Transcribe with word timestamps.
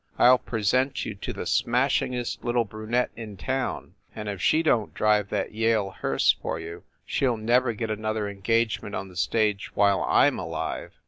I 0.17 0.27
ll 0.29 0.39
present 0.39 1.05
you 1.05 1.13
to 1.13 1.31
the 1.31 1.45
smashingest 1.45 2.43
little 2.43 2.63
brunette 2.65 3.11
in 3.15 3.37
town, 3.37 3.93
and 4.15 4.27
if 4.29 4.41
she 4.41 4.63
don 4.63 4.87
t 4.87 4.91
drive 4.95 5.29
that 5.29 5.51
Yale 5.51 5.91
hearse 5.91 6.31
for 6.41 6.59
you, 6.59 6.81
she 7.05 7.27
ll 7.27 7.37
never 7.37 7.73
get 7.73 7.91
another 7.91 8.27
engagement 8.27 8.95
on 8.95 9.09
the 9.09 9.15
stage 9.15 9.75
while 9.75 10.01
I 10.01 10.25
m 10.25 10.39
alive!" 10.39 10.93